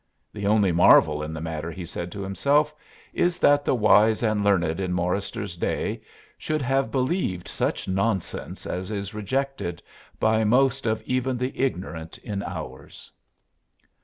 [0.33, 2.73] _"The only marvel in the matter," he said to himself,
[3.13, 6.01] "is that the wise and learned in Morryster's day
[6.39, 9.83] should have believed such nonsense as is rejected
[10.19, 13.11] by most of even the ignorant in ours."